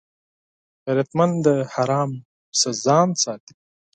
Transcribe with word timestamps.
غیرتمند 0.85 1.33
د 1.45 1.47
حرام 1.73 2.11
نه 2.61 2.69
ځان 2.83 3.09
ساتي 3.23 3.53